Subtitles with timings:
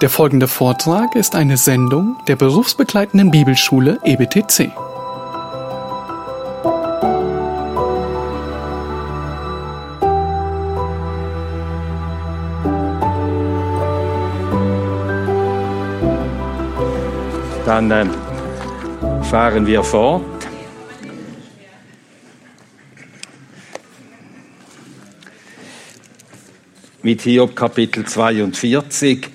[0.00, 4.72] Der folgende Vortrag ist eine Sendung der berufsbegleitenden Bibelschule EBTC.
[17.64, 18.04] Dann äh,
[19.22, 20.22] fahren wir fort.
[27.02, 29.33] Mit Hiob Kapitel 42.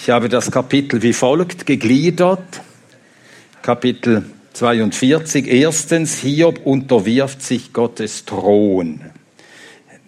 [0.00, 2.62] Ich habe das Kapitel wie folgt gegliedert.
[3.62, 5.48] Kapitel 42.
[5.48, 9.00] Erstens, Hiob unterwirft sich Gottes Thron.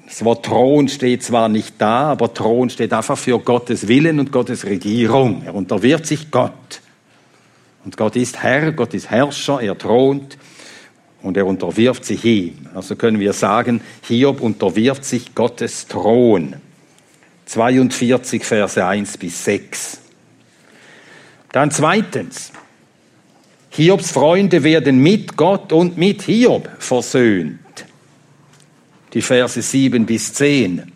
[0.06, 4.30] Das Wort Thron steht zwar nicht da, aber Thron steht einfach für Gottes Willen und
[4.30, 5.42] Gottes Regierung.
[5.44, 6.80] Er unterwirft sich Gott.
[7.84, 10.38] Und Gott ist Herr, Gott ist Herrscher, er thront
[11.20, 12.68] und er unterwirft sich ihm.
[12.74, 16.54] Also können wir sagen, Hiob unterwirft sich Gottes Thron.
[17.50, 19.98] 42 Verse 1 bis 6.
[21.50, 22.52] Dann zweitens,
[23.70, 27.58] Hiobs Freunde werden mit Gott und mit Hiob versöhnt.
[29.12, 30.92] Die Verse 7 bis 10.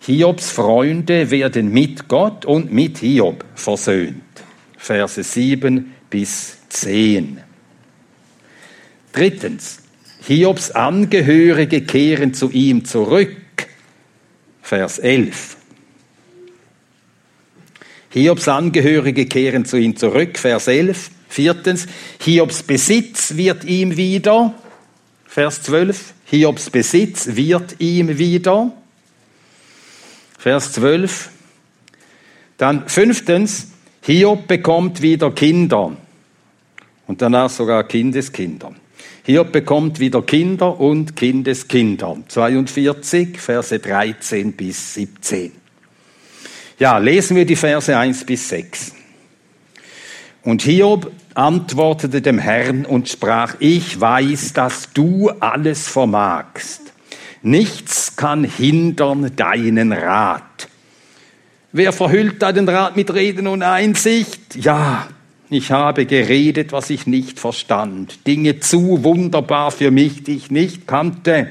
[0.00, 4.22] Hiobs Freunde werden mit Gott und mit Hiob versöhnt.
[4.76, 7.40] Verse 7 bis 10.
[9.12, 9.78] Drittens,
[10.26, 13.36] Hiobs Angehörige kehren zu ihm zurück.
[14.60, 15.57] Vers 11.
[18.10, 20.38] Hiobs Angehörige kehren zu ihm zurück.
[20.38, 21.10] Vers 11.
[21.28, 21.86] Viertens,
[22.20, 24.54] Hiobs Besitz wird ihm wieder.
[25.26, 26.14] Vers 12.
[26.24, 28.72] Hiobs Besitz wird ihm wieder.
[30.38, 31.30] Vers 12.
[32.58, 33.68] Dann fünftens,
[34.02, 35.96] Hiob bekommt wieder Kinder
[37.06, 38.74] und danach sogar Kindeskinder.
[39.24, 42.16] Hiob bekommt wieder Kinder und Kindeskinder.
[42.26, 45.52] 42, Verse 13 bis 17.
[46.78, 48.94] Ja, lesen wir die Verse 1 bis 6.
[50.44, 56.92] Und Hiob antwortete dem Herrn und sprach, ich weiß, dass du alles vermagst.
[57.42, 60.68] Nichts kann hindern deinen Rat.
[61.72, 64.56] Wer verhüllt deinen Rat mit Reden und Einsicht?
[64.56, 65.08] Ja,
[65.50, 70.86] ich habe geredet, was ich nicht verstand, Dinge zu wunderbar für mich, die ich nicht
[70.86, 71.48] kannte.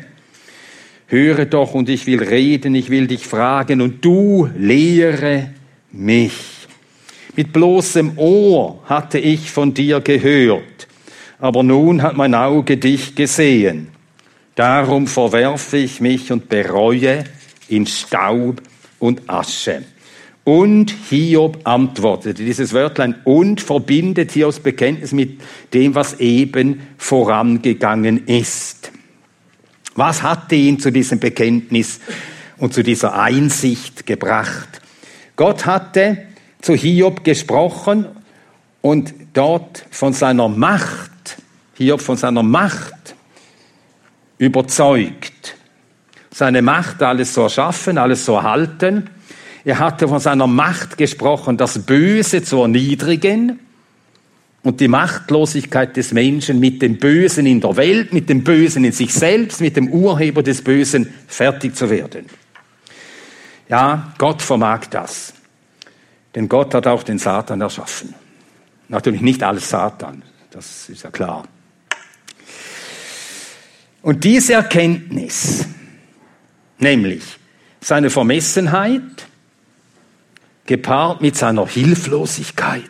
[1.07, 5.51] Höre doch und ich will reden, ich will dich fragen und du lehre
[5.91, 6.33] mich.
[7.35, 10.87] Mit bloßem Ohr hatte ich von dir gehört,
[11.39, 13.87] aber nun hat mein Auge dich gesehen.
[14.55, 17.23] Darum verwerfe ich mich und bereue
[17.69, 18.61] in Staub
[18.99, 19.83] und Asche.
[20.43, 22.43] Und Hiob antwortete.
[22.43, 25.39] Dieses Wörtlein und verbindet Hiobs Bekenntnis mit
[25.73, 28.91] dem, was eben vorangegangen ist.
[29.97, 31.99] Was hatte ihn zu diesem Bekenntnis
[32.57, 34.81] und zu dieser Einsicht gebracht?
[35.35, 36.19] Gott hatte
[36.61, 38.05] zu Hiob gesprochen
[38.81, 41.11] und dort von seiner Macht,
[41.75, 43.15] Hiob von seiner Macht
[44.37, 45.57] überzeugt.
[46.33, 49.09] Seine Macht, alles zu erschaffen, alles zu erhalten
[49.67, 53.59] er hatte von seiner Macht gesprochen, das Böse zu erniedrigen
[54.67, 58.91] und die Machtlosigkeit des Menschen mit dem Bösen in der Welt, mit dem Bösen in
[58.91, 62.25] sich selbst, mit dem Urheber des Bösen fertig zu werden.
[63.69, 65.33] Ja, Gott vermag das.
[66.35, 68.13] Denn Gott hat auch den Satan erschaffen.
[68.89, 71.45] Natürlich nicht alles Satan, das ist ja klar.
[74.01, 75.65] Und diese Erkenntnis,
[76.77, 77.23] nämlich
[77.79, 79.27] seine Vermessenheit,
[80.65, 82.83] gepaart mit seiner Hilflosigkeit,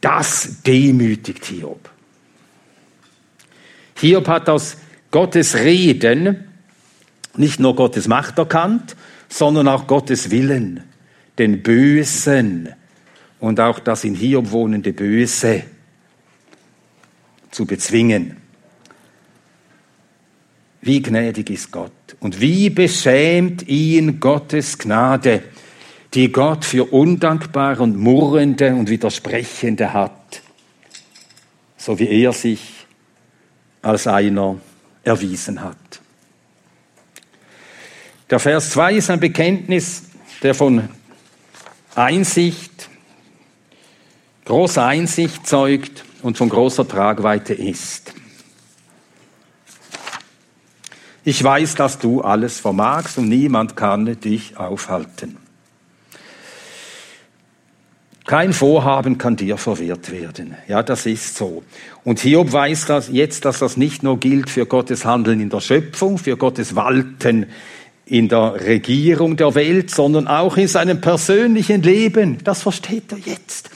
[0.00, 1.90] das demütigt Hiob.
[3.96, 4.76] Hiob hat aus
[5.10, 6.44] Gottes Reden
[7.36, 8.96] nicht nur Gottes Macht erkannt,
[9.28, 10.82] sondern auch Gottes Willen,
[11.38, 12.70] den Bösen
[13.38, 15.64] und auch das in Hiob wohnende Böse
[17.50, 18.36] zu bezwingen.
[20.82, 25.42] Wie gnädig ist Gott und wie beschämt ihn Gottes Gnade
[26.14, 30.42] die Gott für undankbare und murrende und widersprechende hat,
[31.76, 32.86] so wie er sich
[33.82, 34.56] als einer
[35.04, 35.76] erwiesen hat.
[38.28, 40.04] Der Vers 2 ist ein Bekenntnis,
[40.42, 40.88] der von
[41.94, 42.88] Einsicht,
[44.44, 48.14] großer Einsicht zeugt und von großer Tragweite ist.
[51.24, 55.36] Ich weiß, dass du alles vermagst und niemand kann dich aufhalten.
[58.30, 60.54] Kein Vorhaben kann dir verwehrt werden.
[60.68, 61.64] Ja, das ist so.
[62.04, 65.58] Und Hiob weiß das jetzt, dass das nicht nur gilt für Gottes Handeln in der
[65.58, 67.46] Schöpfung, für Gottes Walten
[68.06, 72.38] in der Regierung der Welt, sondern auch in seinem persönlichen Leben.
[72.44, 73.68] Das versteht er jetzt.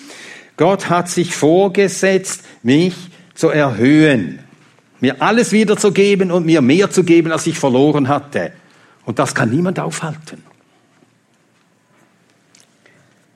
[0.57, 2.95] Gott hat sich vorgesetzt, mich
[3.35, 4.39] zu erhöhen,
[5.01, 8.53] mir alles wiederzugeben und mir mehr zu geben, als ich verloren hatte.
[9.05, 10.54] Und das kann niemand aufhalten.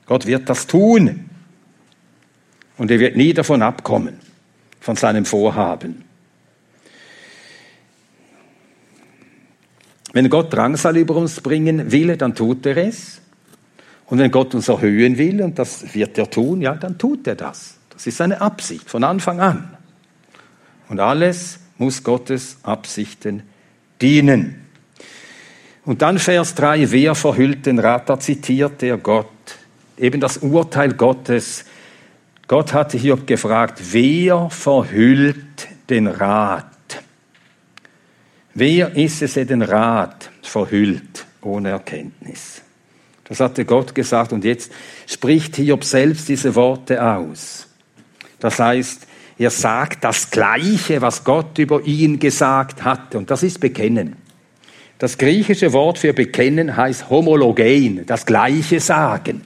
[0.09, 1.29] Gott wird das tun.
[2.79, 4.17] Und er wird nie davon abkommen,
[4.79, 6.03] von seinem Vorhaben.
[10.11, 13.21] Wenn Gott Drangsal über uns bringen will, dann tut er es.
[14.07, 17.35] Und wenn Gott uns erhöhen will, und das wird er tun, ja, dann tut er
[17.35, 17.77] das.
[17.91, 19.77] Das ist seine Absicht von Anfang an.
[20.87, 23.43] Und alles muss Gottes Absichten
[24.01, 24.65] dienen.
[25.85, 29.27] Und dann Vers 3, wer verhüllt den Rat, da zitiert der Gott.
[29.99, 31.65] Eben das Urteil Gottes.
[32.47, 36.65] Gott hatte Hiob gefragt, wer verhüllt den Rat?
[38.53, 42.61] Wer ist es, der den Rat verhüllt ohne Erkenntnis?
[43.25, 44.71] Das hatte Gott gesagt und jetzt
[45.05, 47.67] spricht Hiob selbst diese Worte aus.
[48.39, 49.05] Das heißt,
[49.37, 54.15] er sagt das Gleiche, was Gott über ihn gesagt hatte und das ist Bekennen.
[54.97, 59.43] Das griechische Wort für bekennen heißt homologein, das Gleiche sagen.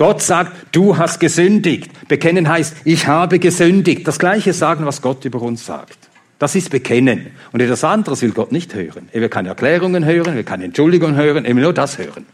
[0.00, 1.90] Gott sagt, du hast gesündigt.
[2.08, 4.08] Bekennen heißt, ich habe gesündigt.
[4.08, 5.98] Das Gleiche sagen, was Gott über uns sagt.
[6.38, 7.32] Das ist Bekennen.
[7.52, 9.10] Und etwas anderes will Gott nicht hören.
[9.12, 12.24] Er will keine Erklärungen hören, er will keine Entschuldigungen hören, er will nur das hören.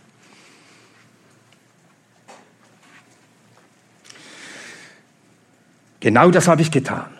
[5.99, 7.16] Genau das habe ich getan.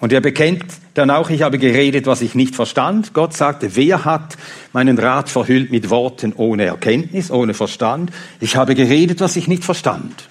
[0.00, 0.64] Und er bekennt
[0.94, 3.14] dann auch, ich habe geredet, was ich nicht verstand.
[3.14, 4.36] Gott sagte, wer hat
[4.72, 8.10] meinen Rat verhüllt mit Worten ohne Erkenntnis, ohne Verstand?
[8.38, 10.28] Ich habe geredet, was ich nicht verstand.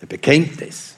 [0.00, 0.94] Er bekennt es.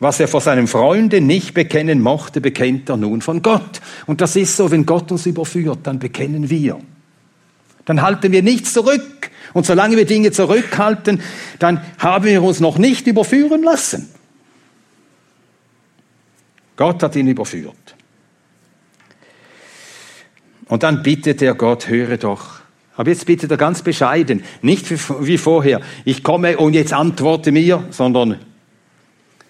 [0.00, 3.80] Was er vor seinen Freunden nicht bekennen mochte, bekennt er nun von Gott.
[4.06, 6.78] Und das ist so, wenn Gott uns überführt, dann bekennen wir.
[7.84, 9.30] Dann halten wir nichts zurück.
[9.52, 11.20] Und solange wir Dinge zurückhalten,
[11.58, 14.08] dann haben wir uns noch nicht überführen lassen.
[16.80, 17.94] Gott hat ihn überführt.
[20.64, 22.60] Und dann bittet er Gott, höre doch.
[22.96, 27.86] Aber jetzt bittet er ganz bescheiden, nicht wie vorher, ich komme und jetzt antworte mir,
[27.90, 28.38] sondern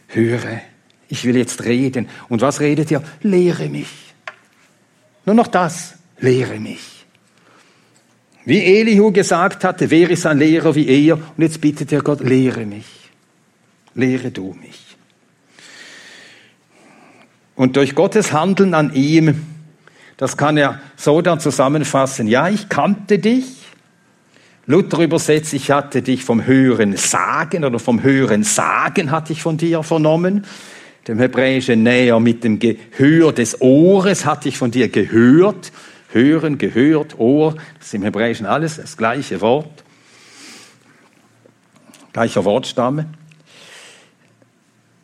[0.08, 0.60] höre,
[1.08, 2.08] ich will jetzt reden.
[2.28, 3.00] Und was redet er?
[3.22, 4.12] Lehre mich.
[5.24, 7.06] Nur noch das, lehre mich.
[8.44, 11.14] Wie Elihu gesagt hatte, wer ist ein Lehrer wie er?
[11.14, 12.86] Und jetzt bittet er Gott, lehre mich.
[13.94, 14.89] Lehre du mich.
[17.60, 19.46] Und durch Gottes Handeln an ihm,
[20.16, 23.44] das kann er so dann zusammenfassen, ja, ich kannte dich.
[24.64, 29.58] Luther übersetzt, ich hatte dich vom höheren Sagen oder vom höheren Sagen hatte ich von
[29.58, 30.46] dir vernommen.
[31.06, 35.70] Dem Hebräischen näher mit dem Gehör des Ohres hatte ich von dir gehört.
[36.12, 39.84] Hören, gehört, Ohr, das ist im Hebräischen alles das gleiche Wort.
[42.14, 43.04] Gleicher Wortstamme.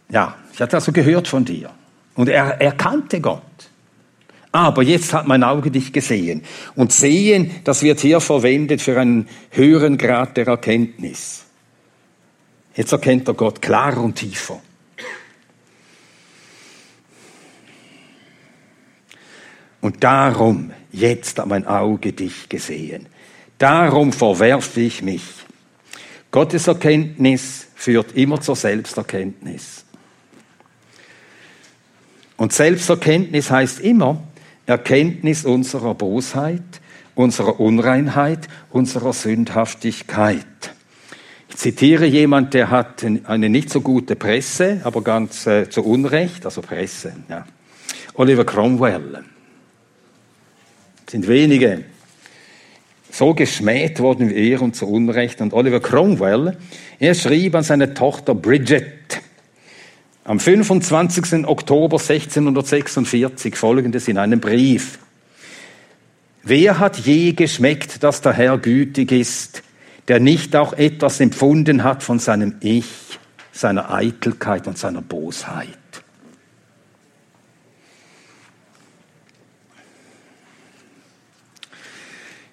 [0.09, 1.71] Ja, ich hatte also gehört von dir.
[2.17, 3.43] Und er erkannte Gott.
[4.53, 6.43] Aber jetzt hat mein Auge dich gesehen.
[6.75, 11.45] Und sehen, das wird hier verwendet für einen höheren Grad der Erkenntnis.
[12.75, 14.61] Jetzt erkennt er Gott klarer und tiefer.
[19.81, 23.07] Und darum, jetzt hat mein Auge dich gesehen.
[23.59, 25.23] Darum verwerfe ich mich.
[26.31, 29.86] Gottes Erkenntnis führt immer zur Selbsterkenntnis.
[32.37, 34.23] Und Selbsterkenntnis heißt immer
[34.67, 36.63] Erkenntnis unserer Bosheit,
[37.15, 40.47] unserer Unreinheit, unserer Sündhaftigkeit.
[41.49, 46.45] Ich zitiere jemand, der hat eine nicht so gute Presse, aber ganz äh, zu Unrecht,
[46.45, 47.15] also Presse.
[47.29, 47.47] Ja.
[48.15, 49.25] Oliver Cromwell.
[51.09, 51.85] Sind wenige
[53.11, 55.41] so geschmäht worden wie er und zu Unrecht.
[55.41, 56.57] Und Oliver Cromwell,
[56.99, 59.23] er schrieb an seine Tochter Bridget,
[60.27, 61.47] am 25.
[61.47, 64.99] Oktober 1646 folgendes in einem Brief.
[66.43, 69.63] Wer hat je geschmeckt, dass der Herr gütig ist,
[70.09, 72.87] der nicht auch etwas empfunden hat von seinem Ich,
[73.53, 75.69] seiner Eitelkeit und seiner Bosheit?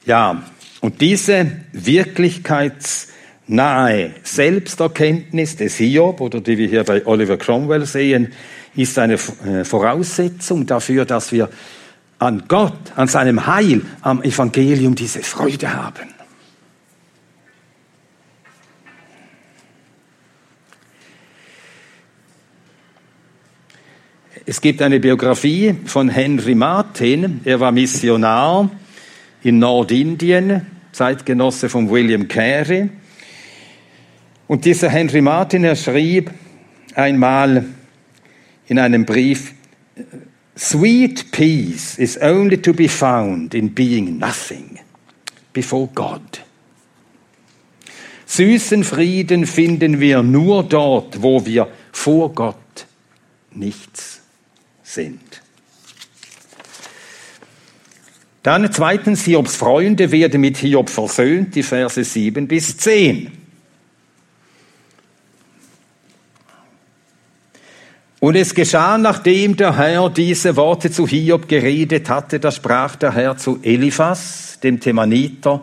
[0.05, 0.43] Ja,
[0.81, 3.12] und diese Wirklichkeits-
[3.47, 8.33] nahe Selbsterkenntnis des Hiob oder die wir hier bei Oliver Cromwell sehen,
[8.75, 11.49] ist eine äh, Voraussetzung dafür, dass wir
[12.19, 16.13] an Gott, an seinem Heil, am Evangelium diese Freude haben.
[24.45, 27.41] Es gibt eine Biografie von Henry Martin.
[27.45, 28.69] Er war Missionar
[29.41, 32.89] in Nordindien, Zeitgenosse von William Carey.
[34.47, 36.31] Und dieser Henry Martin, er schrieb
[36.95, 37.65] einmal
[38.67, 39.53] in einem Brief,
[40.55, 44.79] Sweet peace is only to be found in being nothing
[45.51, 46.21] before God.
[48.25, 52.85] Süßen Frieden finden wir nur dort, wo wir vor Gott
[53.51, 54.21] nichts
[54.83, 55.41] sind.
[58.43, 63.42] Dann zweitens, Hiobs Freunde werden mit Hiob versöhnt, die Verse 7 bis 10.
[68.23, 73.13] Und es geschah, nachdem der Herr diese Worte zu Hiob geredet hatte, da sprach der
[73.13, 75.61] Herr zu Eliphas, dem Themaniter,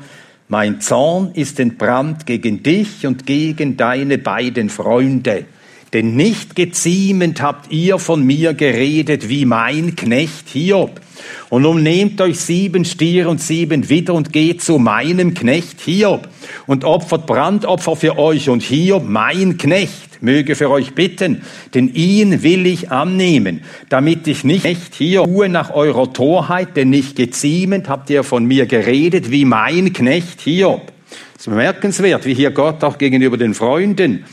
[0.48, 5.46] mein Zorn ist entbrannt gegen dich und gegen deine beiden Freunde
[5.92, 11.00] denn nicht geziemend habt ihr von mir geredet wie mein Knecht Hiob.
[11.48, 16.28] Und nun nehmt euch sieben Stiere und sieben Widder und geht zu meinem Knecht Hiob
[16.66, 21.42] und opfert Brandopfer für euch und Hiob, mein Knecht, möge für euch bitten,
[21.74, 27.16] denn ihn will ich annehmen, damit ich nicht Hiob tue nach eurer Torheit, denn nicht
[27.16, 30.92] geziemend habt ihr von mir geredet wie mein Knecht Hiob.
[31.34, 34.24] Es ist bemerkenswert, wie hier Gott auch gegenüber den Freunden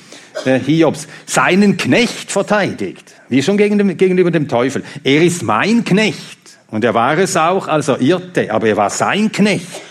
[0.46, 4.84] äh, Hiobs seinen Knecht verteidigt, wie schon gegenüber dem Teufel.
[5.04, 6.38] Er ist mein Knecht
[6.70, 9.82] und er war es auch, als er irrte, aber er war sein Knecht.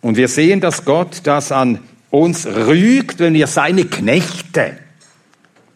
[0.00, 4.78] Und wir sehen, dass Gott das an uns rügt, wenn wir seine Knechte,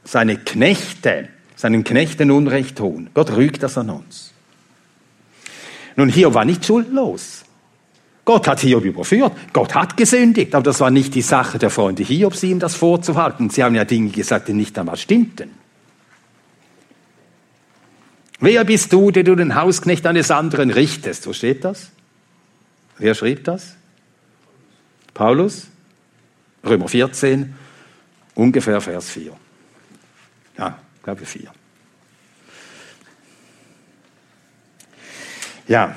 [0.04, 3.10] seine Knechte, seinen Knechten Unrecht tun.
[3.12, 4.32] Gott rügt das an uns.
[5.96, 7.44] Nun, Hiob war nicht schuldlos.
[8.30, 9.32] Gott hat Hiob überführt.
[9.52, 10.54] Gott hat gesündigt.
[10.54, 13.50] Aber das war nicht die Sache der Freunde Hiobs, ihm das vorzuhalten.
[13.50, 15.50] Sie haben ja Dinge gesagt, die nicht einmal stimmten.
[18.38, 21.26] Wer bist du, der du den Hausknecht eines anderen richtest?
[21.26, 21.90] Wo steht das?
[22.98, 23.74] Wer schrieb das?
[25.12, 25.66] Paulus?
[26.64, 27.52] Römer 14,
[28.36, 29.32] ungefähr Vers 4.
[30.56, 31.52] Ja, glaube 4.
[35.66, 35.96] Ja,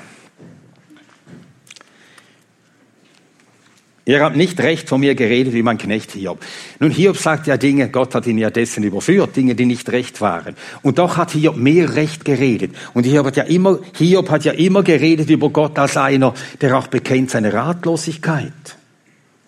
[4.06, 6.38] Ihr habt nicht recht von mir geredet wie mein Knecht Hiob.
[6.78, 10.20] Nun, Hiob sagt ja Dinge, Gott hat ihn ja dessen überführt, Dinge, die nicht recht
[10.20, 10.56] waren.
[10.82, 12.74] Und doch hat Hiob mehr Recht geredet.
[12.92, 16.76] Und Hiob hat ja immer, Hiob hat ja immer geredet über Gott als einer, der
[16.76, 18.52] auch bekennt seine Ratlosigkeit.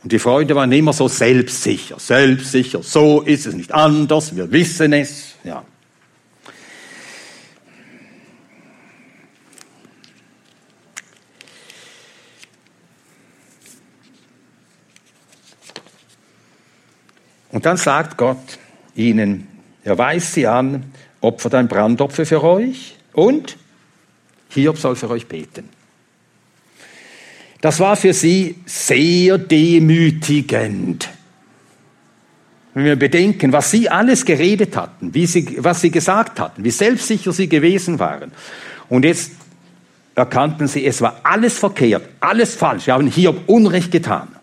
[0.02, 4.92] Und die Freunde waren immer so selbstsicher, selbstsicher, so ist es nicht anders, wir wissen
[4.92, 5.64] es, ja.
[17.56, 18.58] Und dann sagt Gott
[18.94, 19.48] ihnen,
[19.82, 23.56] er weist sie an, opfert ein Brandopfer für euch und
[24.50, 25.66] Hiob soll für euch beten.
[27.62, 31.08] Das war für sie sehr demütigend.
[32.74, 36.70] Wenn wir bedenken, was sie alles geredet hatten, wie sie, was sie gesagt hatten, wie
[36.70, 38.32] selbstsicher sie gewesen waren.
[38.90, 39.32] Und jetzt
[40.14, 42.84] erkannten sie, es war alles verkehrt, alles falsch.
[42.84, 44.35] Sie haben Hiob Unrecht getan.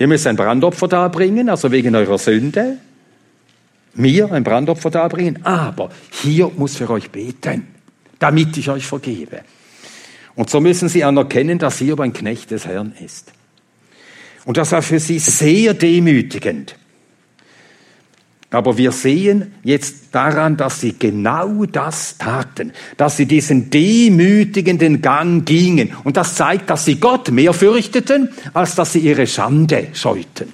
[0.00, 2.78] Ihr müsst ein Brandopfer darbringen, also wegen eurer Sünde.
[3.92, 7.68] Mir ein Brandopfer darbringen, aber hier muss für euch beten,
[8.18, 9.42] damit ich euch vergebe.
[10.34, 13.32] Und so müssen sie anerkennen, dass Hiob ein Knecht des Herrn ist.
[14.46, 16.76] Und das war für sie sehr demütigend.
[18.52, 25.46] Aber wir sehen jetzt daran, dass sie genau das taten, dass sie diesen demütigenden Gang
[25.46, 25.94] gingen.
[26.02, 30.52] Und das zeigt, dass sie Gott mehr fürchteten, als dass sie ihre Schande scheuten.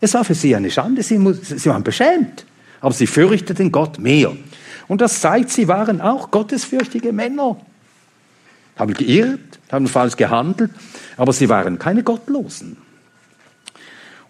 [0.00, 2.44] Es war für sie eine Schande, sie, sie waren beschämt,
[2.80, 4.32] aber sie fürchteten Gott mehr.
[4.86, 7.56] Und das zeigt, sie waren auch gottesfürchtige Männer.
[8.76, 10.70] Haben geirrt, haben falsch gehandelt,
[11.16, 12.76] aber sie waren keine Gottlosen.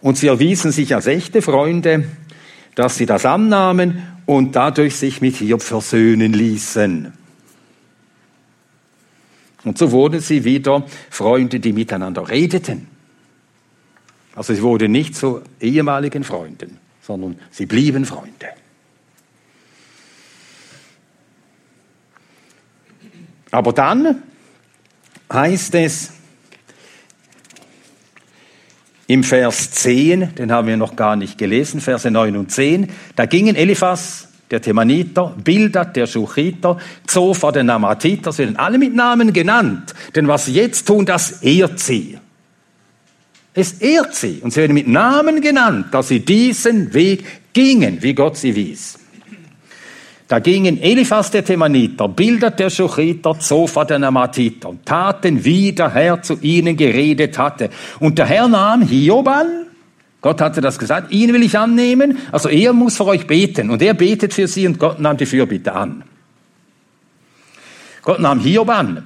[0.01, 2.05] Und sie erwiesen sich als echte Freunde
[2.75, 7.13] dass sie das annahmen und dadurch sich mit Hiob versöhnen ließen.
[9.63, 12.87] Und so wurden sie wieder Freunde, die miteinander redeten.
[14.35, 18.49] Also sie wurden nicht zu ehemaligen Freunden, sondern sie blieben Freunde.
[23.49, 24.21] Aber dann
[25.31, 26.11] heißt es,
[29.07, 33.25] im Vers 10, den haben wir noch gar nicht gelesen, Verse 9 und 10, da
[33.25, 39.33] gingen Eliphas, der Themaniter, Bildad, der Schuchiter, Zophar, der Namatiter, sie werden alle mit Namen
[39.33, 42.17] genannt, denn was sie jetzt tun, das ehrt sie.
[43.53, 48.13] Es ehrt sie und sie werden mit Namen genannt, dass sie diesen Weg gingen, wie
[48.13, 48.99] Gott sie wies.
[50.27, 55.93] Da gingen Eliphas der Themaniter, Bildert der Schuchiter, Zophar der Namatiter und taten, wie der
[55.93, 57.69] Herr zu ihnen geredet hatte.
[57.99, 59.67] Und der Herr nahm Hiob an,
[60.21, 63.69] Gott hatte das gesagt, ihn will ich annehmen, also er muss für euch beten.
[63.69, 66.03] Und er betet für sie und Gott nahm die Fürbitte an.
[68.01, 69.03] Gott nahm Hiob an.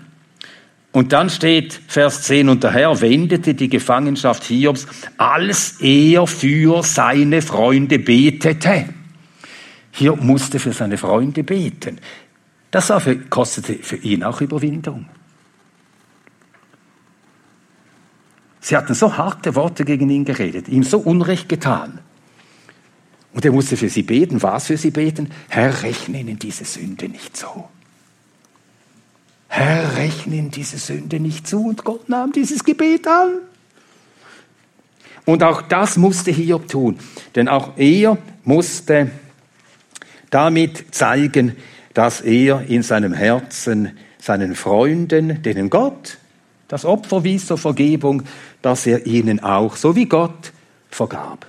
[0.93, 6.81] Und dann steht Vers 10, und der Herr wendete die Gefangenschaft Hiobs, als er für
[6.83, 8.85] seine Freunde betete.
[9.91, 11.99] Hiob musste für seine Freunde beten.
[12.71, 15.05] Das für, kostete für ihn auch Überwindung.
[18.61, 21.99] Sie hatten so harte Worte gegen ihn geredet, ihm so Unrecht getan.
[23.33, 24.41] Und er musste für sie beten.
[24.41, 25.31] Was für sie beten?
[25.47, 27.69] Herr, rechne ihnen diese Sünde nicht so.
[29.47, 31.67] Herr, rechne ihnen diese Sünde nicht zu.
[31.67, 33.39] Und Gott nahm dieses Gebet an.
[35.25, 36.97] Und auch das musste Hiob tun.
[37.35, 39.11] Denn auch er musste
[40.29, 41.55] damit zeigen,
[41.93, 46.17] dass er in seinem Herzen seinen Freunden, denen Gott
[46.67, 48.23] das Opfer wies zur Vergebung,
[48.61, 50.53] dass er ihnen auch, so wie Gott,
[50.89, 51.47] vergab.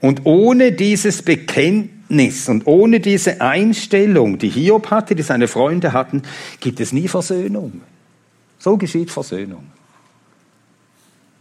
[0.00, 6.22] Und ohne dieses Bekenntnis und ohne diese Einstellung, die Hiob hatte, die seine Freunde hatten,
[6.60, 7.82] gibt es nie Versöhnung.
[8.58, 9.70] So geschieht Versöhnung.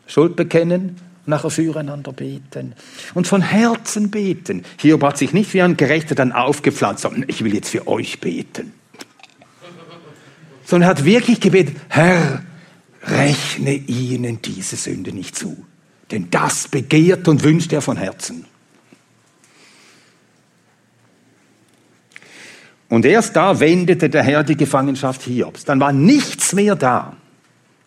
[0.06, 2.74] Schuld bekennen, nachher füreinander beten
[3.14, 4.64] und von Herzen beten.
[4.78, 8.20] Hiob hat sich nicht wie ein Gerechter dann aufgepflanzt, sondern ich will jetzt für euch
[8.20, 8.74] beten
[10.72, 12.44] sondern er hat wirklich gebetet, Herr,
[13.04, 15.66] rechne ihnen diese Sünde nicht zu.
[16.12, 18.46] Denn das begehrt und wünscht er von Herzen.
[22.88, 25.66] Und erst da wendete der Herr die Gefangenschaft Hiobs.
[25.66, 27.18] Dann war nichts mehr da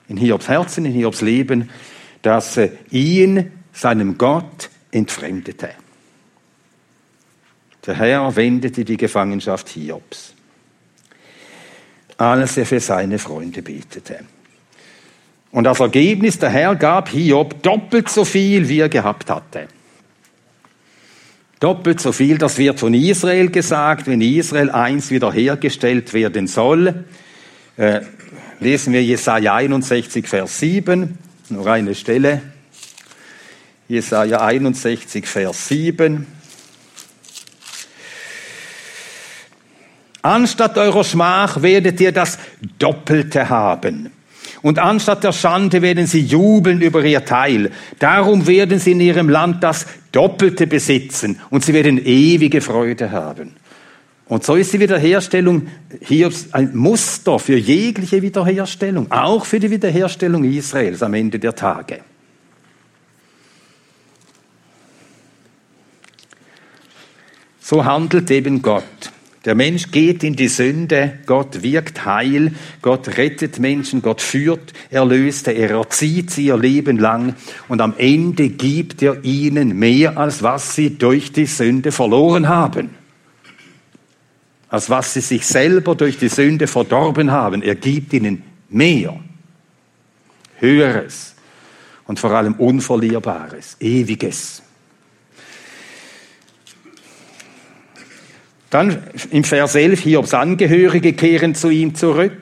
[0.06, 1.70] in Hiobs Herzen, in Hiobs Leben,
[2.24, 2.58] das
[2.90, 5.70] ihn seinem Gott entfremdete.
[7.86, 10.34] Der Herr wendete die Gefangenschaft Hiobs
[12.16, 14.20] als er für seine Freunde betete.
[15.50, 19.68] Und als Ergebnis, der Herr gab Hiob doppelt so viel, wie er gehabt hatte.
[21.60, 27.04] Doppelt so viel, das wird von Israel gesagt, wenn Israel eins wiederhergestellt werden soll.
[27.76, 28.00] Äh,
[28.60, 31.18] lesen wir Jesaja 61, Vers 7,
[31.54, 32.42] nur eine Stelle.
[33.88, 36.26] Jesaja 61, Vers 7.
[40.22, 42.38] Anstatt eurer Schmach werdet ihr das
[42.78, 44.10] Doppelte haben.
[44.62, 47.70] Und anstatt der Schande werden sie jubeln über ihr Teil.
[47.98, 53.56] Darum werden sie in ihrem Land das Doppelte besitzen und sie werden ewige Freude haben.
[54.26, 55.68] Und so ist die Wiederherstellung
[56.00, 62.00] hier ein Muster für jegliche Wiederherstellung, auch für die Wiederherstellung Israels am Ende der Tage.
[67.60, 68.84] So handelt eben Gott.
[69.44, 75.50] Der Mensch geht in die Sünde, Gott wirkt Heil, Gott rettet Menschen, Gott führt Erlöste,
[75.50, 77.34] er erzieht sie ihr Leben lang
[77.68, 83.03] und am Ende gibt er ihnen mehr, als was sie durch die Sünde verloren haben.
[84.74, 87.62] Als was sie sich selber durch die Sünde verdorben haben.
[87.62, 89.20] Er gibt ihnen mehr,
[90.58, 91.36] Höheres
[92.08, 94.62] und vor allem Unverlierbares, Ewiges.
[98.70, 102.32] Dann im Vers 11, Hiobs Angehörige kehren zu ihm zurück.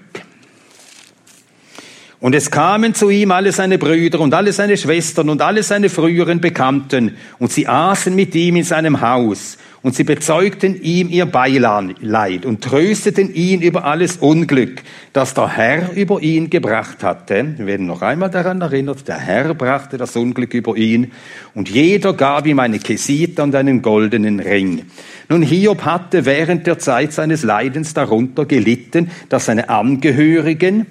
[2.18, 5.90] Und es kamen zu ihm alle seine Brüder und alle seine Schwestern und alle seine
[5.90, 11.26] früheren Bekannten, und sie aßen mit ihm in seinem Haus, und sie bezeugten ihm ihr
[11.26, 17.54] Beileid und trösteten ihn über alles Unglück, das der Herr über ihn gebracht hatte.
[17.56, 21.12] Wir werden noch einmal daran erinnert, der Herr brachte das Unglück über ihn,
[21.54, 24.84] und jeder gab ihm eine Kesita und einen goldenen Ring.
[25.28, 30.86] Nun, Hiob hatte während der Zeit seines Leidens darunter gelitten, dass seine Angehörigen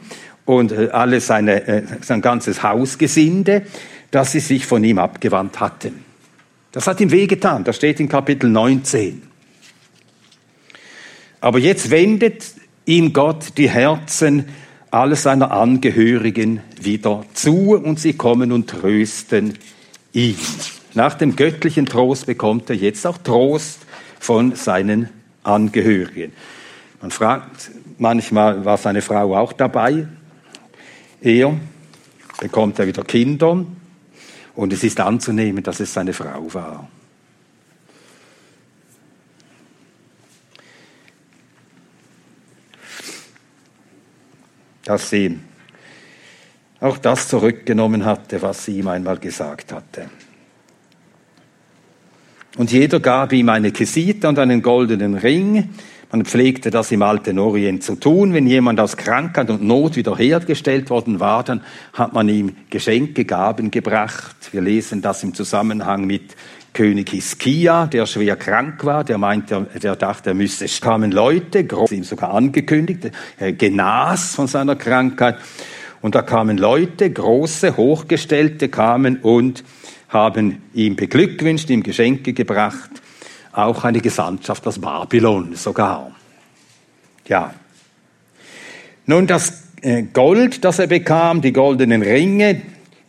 [0.45, 3.63] und äh, alle seine, äh, sein ganzes Hausgesinde,
[4.12, 6.11] dass sie sich von ihm abgewandt hatten.
[6.71, 9.21] Das hat ihm wehgetan, das steht in Kapitel 19.
[11.41, 12.45] Aber jetzt wendet
[12.86, 14.45] ihm Gott die Herzen
[14.89, 19.57] aller seiner Angehörigen wieder zu und sie kommen und trösten
[20.13, 20.38] ihn.
[20.93, 23.79] Nach dem göttlichen Trost bekommt er jetzt auch Trost
[24.19, 25.10] von seinen
[25.43, 26.34] Angehörigen.
[27.01, 30.07] Man fragt manchmal, war seine Frau auch dabei?
[31.21, 31.57] Er
[32.39, 33.65] bekommt er wieder Kinder
[34.55, 36.89] und es ist anzunehmen, dass es seine Frau war.
[44.83, 45.39] Dass sie
[46.79, 50.09] auch das zurückgenommen hatte, was sie ihm einmal gesagt hatte.
[52.57, 55.69] Und jeder gab ihm eine Kesite und einen goldenen Ring,
[56.12, 58.34] man pflegte das im alten Orient zu tun.
[58.34, 61.62] Wenn jemand aus Krankheit und Not wiederhergestellt worden war, dann
[61.93, 64.36] hat man ihm Geschenke, Gaben gebracht.
[64.52, 66.36] Wir lesen das im Zusammenhang mit
[66.74, 71.91] König Hiskia, der schwer krank war, der meinte, der dachte, er müsse, kamen Leute, groß
[71.91, 75.38] ihm sogar angekündigt, er genas von seiner Krankheit.
[76.02, 79.63] Und da kamen Leute, große, hochgestellte kamen und
[80.10, 83.00] haben ihm beglückwünscht, ihm Geschenke gebracht.
[83.53, 86.11] Auch eine Gesandtschaft aus Babylon sogar.
[87.27, 87.53] Ja.
[89.05, 92.61] Nun, das äh, Gold, das er bekam, die goldenen Ringe,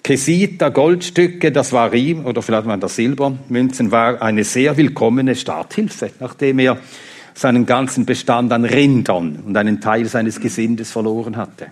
[0.02, 6.10] Kesita, Goldstücke, das war ihm, oder vielleicht waren das Silbermünzen, war eine sehr willkommene Starthilfe,
[6.18, 6.78] nachdem er
[7.34, 11.68] seinen ganzen Bestand an Rindern und einen Teil seines Gesindes verloren hatte.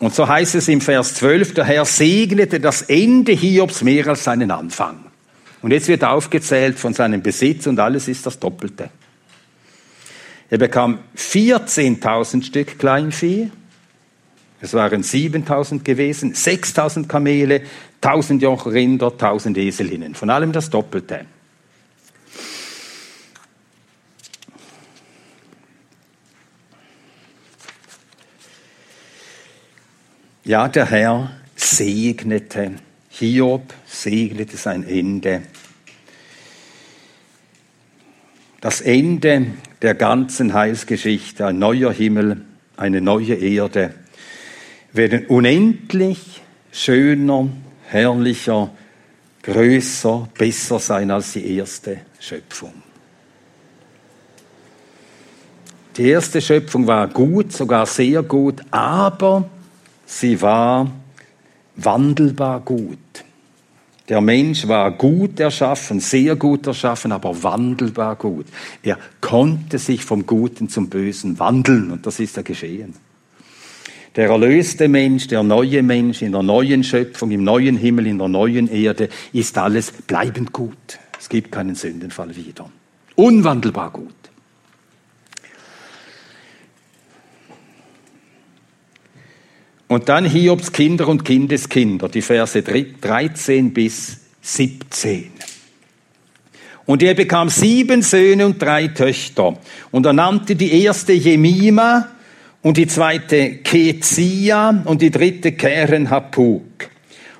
[0.00, 4.24] Und so heißt es im Vers 12, der Herr segnete das Ende Hiobs mehr als
[4.24, 5.07] seinen Anfang.
[5.60, 8.90] Und jetzt wird aufgezählt von seinem Besitz und alles ist das Doppelte.
[10.50, 13.50] Er bekam 14.000 Stück Kleinvieh,
[14.60, 17.62] es waren 7.000 gewesen, 6.000 Kamele,
[18.02, 21.26] 1.000 Joch Rinder, 1.000 Eselinnen, von allem das Doppelte.
[30.44, 32.72] Ja, der Herr segnete
[33.18, 35.42] Hiob, segnete sein Ende.
[38.60, 39.46] Das Ende
[39.82, 42.42] der ganzen Heilsgeschichte, ein neuer Himmel,
[42.76, 43.94] eine neue Erde,
[44.92, 47.48] werden unendlich schöner,
[47.86, 48.70] herrlicher,
[49.42, 52.74] größer, besser sein als die erste Schöpfung.
[55.96, 59.50] Die erste Schöpfung war gut, sogar sehr gut, aber
[60.06, 60.88] sie war
[61.78, 62.98] wandelbar gut.
[64.08, 68.46] Der Mensch war gut erschaffen, sehr gut erschaffen, aber wandelbar gut.
[68.82, 72.94] Er konnte sich vom Guten zum Bösen wandeln und das ist ja geschehen.
[74.16, 78.28] Der erlöste Mensch, der neue Mensch in der neuen Schöpfung, im neuen Himmel, in der
[78.28, 80.98] neuen Erde, ist alles bleibend gut.
[81.20, 82.70] Es gibt keinen Sündenfall wieder.
[83.14, 84.14] Unwandelbar gut.
[89.88, 95.30] Und dann Hiobs Kinder und Kindeskinder, die Verse 13 bis 17.
[96.84, 99.58] Und er bekam sieben Söhne und drei Töchter.
[99.90, 102.08] Und er nannte die erste Jemima
[102.62, 106.90] und die zweite Kezia und die dritte Keren Hapuk.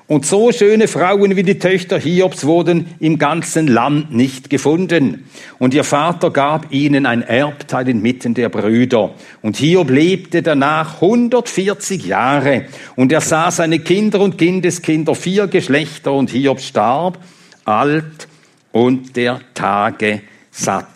[0.09, 5.25] Und so schöne Frauen wie die Töchter Hiobs wurden im ganzen Land nicht gefunden.
[5.59, 9.13] Und ihr Vater gab ihnen ein Erbteil inmitten der Brüder.
[9.43, 12.65] Und Hiob lebte danach 140 Jahre.
[12.95, 16.11] Und er sah seine Kinder und Kindeskinder, vier Geschlechter.
[16.13, 17.19] Und Hiob starb
[17.65, 18.27] alt
[18.71, 20.87] und der Tage satt.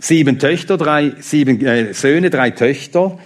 [0.00, 3.18] Sieben Töchter, drei, sieben äh, Söhne, drei Töchter.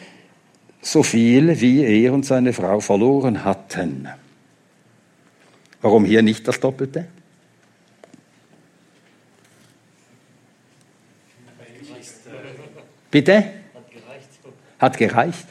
[0.81, 4.07] So viel, wie er und seine Frau verloren hatten.
[5.83, 7.07] Warum hier nicht das Doppelte?
[13.11, 13.45] Bitte?
[14.79, 15.47] Hat gereicht.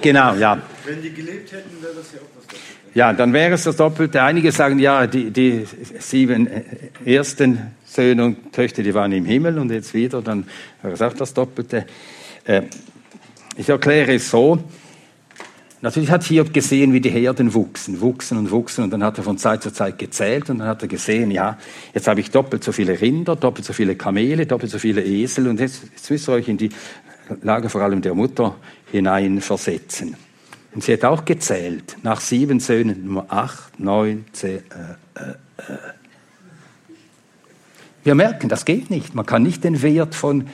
[0.00, 0.60] Genau, ja.
[0.84, 2.64] Wenn die gelebt hätten, wäre das ja auch das Doppelte.
[2.94, 4.22] Ja, dann wäre es das Doppelte.
[4.22, 5.66] Einige sagen, ja, die, die
[5.98, 6.48] sieben
[7.04, 10.46] ersten Söhne und Töchter, die waren im Himmel und jetzt wieder, dann
[10.82, 11.86] wäre es auch das Doppelte.
[12.44, 12.62] Äh,
[13.56, 14.62] ich erkläre es so,
[15.84, 19.24] Natürlich hat Hiob gesehen, wie die Herden wuchsen, wuchsen und wuchsen und dann hat er
[19.24, 21.58] von Zeit zu Zeit gezählt und dann hat er gesehen, ja,
[21.92, 25.46] jetzt habe ich doppelt so viele Rinder, doppelt so viele Kamele, doppelt so viele Esel
[25.46, 26.70] und jetzt, jetzt müsst ihr euch in die
[27.42, 28.56] Lage vor allem der Mutter
[28.92, 30.16] hineinversetzen.
[30.74, 35.76] Und sie hat auch gezählt, nach sieben Söhnen, Nummer acht, neun, zehn, äh, äh, äh.
[38.04, 39.14] Wir merken, das geht nicht.
[39.14, 40.46] Man kann nicht den Wert von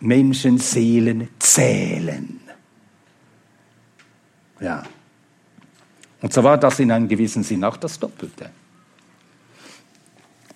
[0.00, 2.40] Menschenseelen zählen.
[4.60, 4.82] Ja.
[6.20, 8.50] Und so war das in einem gewissen Sinn auch das Doppelte.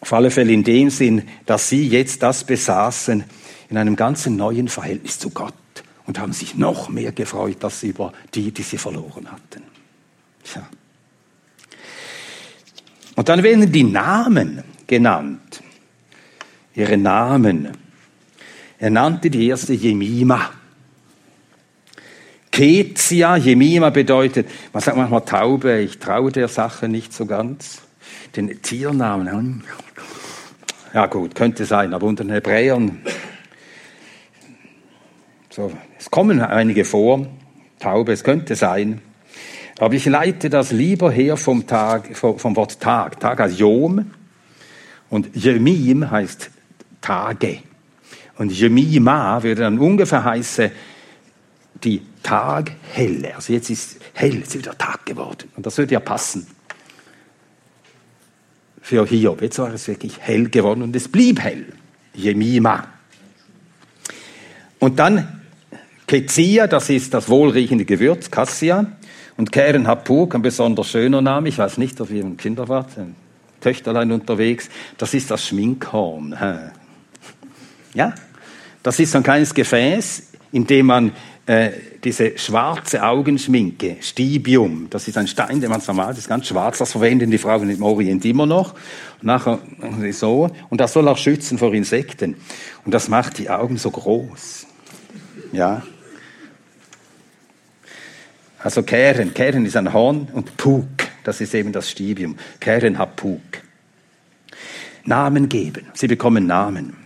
[0.00, 3.24] Auf alle Fälle in dem Sinn, dass sie jetzt das besaßen
[3.68, 5.54] in einem ganz neuen Verhältnis zu Gott
[6.06, 9.62] und haben sich noch mehr gefreut als über die, die sie verloren hatten.
[10.42, 10.68] Tja.
[13.14, 15.62] Und dann werden die Namen genannt.
[16.74, 17.68] Ihre Namen.
[18.78, 20.50] Er nannte die erste Jemima.
[22.52, 27.80] Kezia, Jemima bedeutet, man sagt manchmal Taube, ich traue der Sache nicht so ganz.
[28.36, 29.62] Den Tiernamen, hm.
[30.92, 33.00] ja gut, könnte sein, aber unter den Hebräern,
[35.48, 37.26] so, es kommen einige vor,
[37.78, 39.00] Taube, es könnte sein.
[39.78, 43.18] Aber ich leite das lieber her vom, Tag, vom Wort Tag.
[43.18, 44.10] Tag heißt Yom
[45.10, 46.50] und Jemim heißt
[47.00, 47.58] Tage.
[48.38, 50.70] Und Jemima würde dann ungefähr heißen,
[51.84, 53.34] die Taghelle.
[53.34, 55.48] Also jetzt ist hell, es ist wieder Tag geworden.
[55.56, 56.46] Und das würde ja passen
[58.80, 59.42] für Hiob.
[59.42, 61.66] Jetzt war es wirklich hell geworden und es blieb hell.
[62.14, 62.88] Jemima.
[64.78, 65.40] Und dann
[66.06, 68.86] Kezia, das ist das wohlriechende Gewürz, Cassia.
[69.36, 72.98] Und Karen Hapuk, ein besonders schöner Name, ich weiß nicht, ob ihr ein Kinder wart,
[72.98, 73.16] ein
[73.62, 74.68] Töchterlein unterwegs,
[74.98, 76.36] das ist das Schminkhorn.
[77.94, 78.14] Ja,
[78.82, 81.12] das ist so ein kleines Gefäß, in dem man
[81.46, 81.70] äh,
[82.05, 86.78] diese schwarze Augenschminke, Stibium, das ist ein Stein, den man normal, das ist ganz schwarz,
[86.78, 88.74] das verwenden die Frauen im Orient immer noch.
[89.20, 89.59] Und nachher
[90.12, 92.37] so, und das soll auch schützen vor Insekten.
[92.85, 94.66] Und das macht die Augen so groß.
[95.52, 95.83] Ja.
[98.61, 100.87] Also Keren, Keren ist ein Horn und Puk,
[101.24, 102.37] das ist eben das Stibium.
[102.61, 103.40] Keren hat Puk.
[105.05, 105.87] Namen geben.
[105.94, 106.96] Sie bekommen Namen.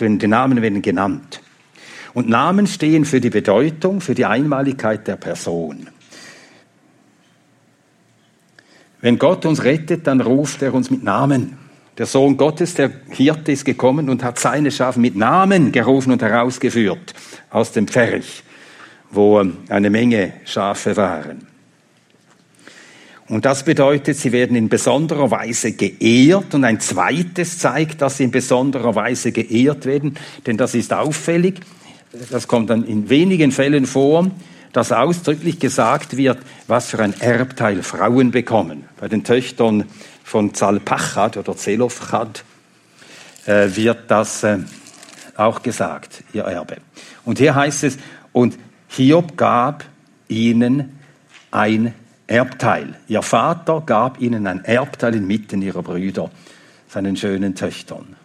[0.00, 1.40] Die Namen werden genannt.
[2.18, 5.86] Und Namen stehen für die Bedeutung, für die Einmaligkeit der Person.
[9.00, 11.56] Wenn Gott uns rettet, dann ruft er uns mit Namen.
[11.96, 16.20] Der Sohn Gottes, der Hirte, ist gekommen und hat seine Schafe mit Namen gerufen und
[16.20, 17.14] herausgeführt
[17.50, 18.42] aus dem Pferch,
[19.12, 21.46] wo eine Menge Schafe waren.
[23.28, 26.52] Und das bedeutet, sie werden in besonderer Weise geehrt.
[26.52, 30.16] Und ein zweites zeigt, dass sie in besonderer Weise geehrt werden,
[30.48, 31.60] denn das ist auffällig
[32.30, 34.30] das kommt dann in wenigen Fällen vor,
[34.72, 38.84] dass ausdrücklich gesagt wird, was für ein Erbteil Frauen bekommen.
[38.98, 39.84] Bei den Töchtern
[40.24, 42.44] von Zalpachad oder Zelofchad
[43.46, 44.58] äh, wird das äh,
[45.36, 46.78] auch gesagt, ihr Erbe.
[47.24, 47.98] Und hier heißt es,
[48.32, 49.84] und Hiob gab
[50.28, 50.98] ihnen
[51.50, 51.94] ein
[52.26, 52.94] Erbteil.
[53.08, 56.30] Ihr Vater gab ihnen ein Erbteil inmitten ihrer Brüder,
[56.88, 58.16] seinen schönen Töchtern.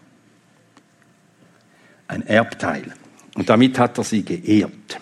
[2.08, 2.94] Ein Erbteil.
[3.36, 5.00] Und damit hat er sie geehrt.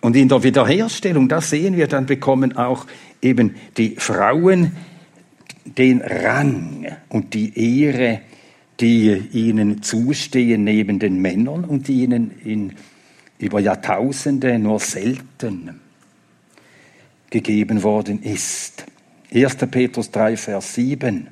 [0.00, 2.86] Und in der Wiederherstellung, das sehen wir, dann bekommen auch
[3.20, 4.72] eben die Frauen
[5.64, 8.20] den Rang und die Ehre,
[8.80, 12.72] die ihnen zustehen neben den Männern und die ihnen in,
[13.38, 15.80] über Jahrtausende nur selten
[17.30, 18.84] gegeben worden ist.
[19.32, 19.56] 1.
[19.70, 21.28] Petrus 3, Vers 7.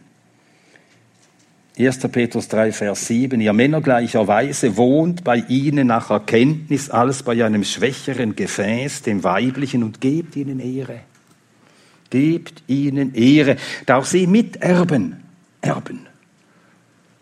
[1.80, 1.98] 1.
[2.08, 7.64] Petrus 3, Vers 7, ihr Männer gleicherweise wohnt bei ihnen nach Erkenntnis als bei einem
[7.64, 11.00] schwächeren Gefäß, dem weiblichen, und gebt ihnen Ehre.
[12.10, 15.22] Gebt ihnen Ehre, da auch sie miterben,
[15.62, 16.00] erben.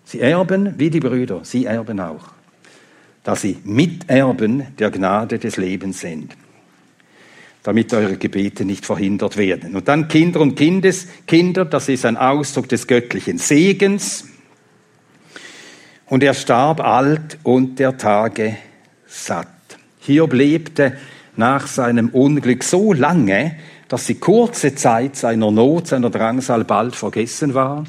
[0.05, 2.29] Sie erben wie die Brüder, sie erben auch,
[3.23, 6.35] da sie Miterben der Gnade des Lebens sind
[7.65, 9.77] damit eure Gebete nicht verhindert werden.
[9.77, 14.25] Und dann Kinder und Kindeskinder, das ist ein Ausdruck des göttlichen Segens.
[16.09, 18.57] Und er starb alt und der Tage
[19.07, 19.49] satt.
[20.01, 20.97] Hiob lebte
[21.37, 23.57] nach seinem Unglück so lange,
[23.89, 27.85] dass die kurze Zeit seiner Not, seiner Drangsal bald vergessen war.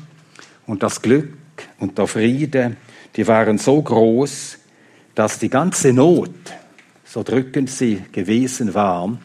[0.67, 1.33] Und das Glück
[1.79, 2.75] und der Friede,
[3.15, 4.57] die waren so groß,
[5.15, 6.29] dass die ganze Not,
[7.03, 9.17] so drückend sie gewesen war,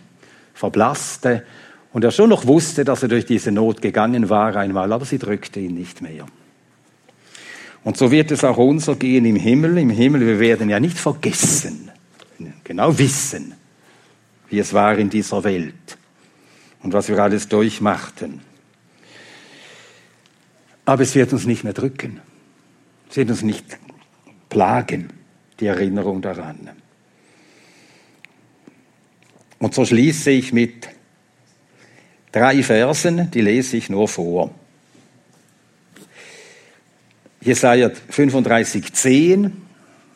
[0.55, 1.45] verblasste
[1.93, 5.19] und er schon noch wusste, dass er durch diese Not gegangen war einmal, aber sie
[5.19, 6.27] drückte ihn nicht mehr.
[7.85, 9.77] Und so wird es auch unser gehen im Himmel.
[9.79, 11.91] Im Himmel, wir werden ja nicht vergessen,
[12.65, 13.55] genau wissen,
[14.49, 15.99] wie es war in dieser Welt
[16.83, 18.41] und was wir alles durchmachten.
[20.87, 22.21] Aber es wird uns nicht mehr drücken.
[23.11, 23.79] Es wird uns nicht
[24.49, 25.11] plagen,
[25.61, 26.71] die Erinnerung daran.
[29.59, 30.89] Und so schließe ich mit
[32.33, 34.55] drei Versen, die lese ich nur vor.
[37.45, 39.53] Jesaja 35, 10.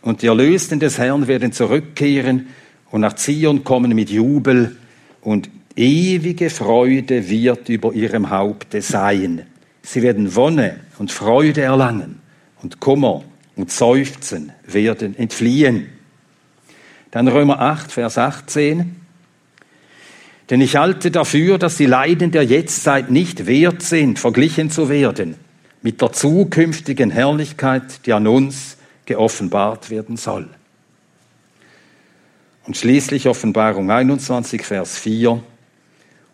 [0.01, 2.49] Und die Erlösten des Herrn werden zurückkehren
[2.91, 4.77] und nach Zion kommen mit Jubel
[5.21, 9.43] und ewige Freude wird über ihrem Haupte sein.
[9.83, 12.21] Sie werden Wonne und Freude erlangen
[12.63, 13.25] und Kummer
[13.57, 15.89] und Seufzen werden entfliehen.
[17.11, 18.97] Dann Römer 8, Vers 18.
[20.49, 25.37] Denn ich halte dafür, dass die Leiden der Jetztzeit nicht wert sind, verglichen zu werden
[25.83, 30.49] mit der zukünftigen Herrlichkeit, die an uns geoffenbart werden soll.
[32.67, 35.43] Und schließlich Offenbarung 21, Vers 4.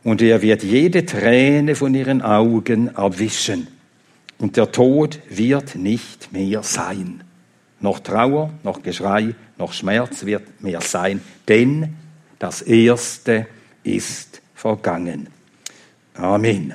[0.03, 3.69] Und er wird jede Träne von ihren Augen abwischen.
[4.39, 7.23] Und der Tod wird nicht mehr sein.
[7.81, 11.21] Noch Trauer, noch Geschrei, noch Schmerz wird mehr sein.
[11.47, 11.95] Denn
[12.39, 13.47] das Erste
[13.85, 15.29] ist vergangen.
[16.15, 16.75] Amen.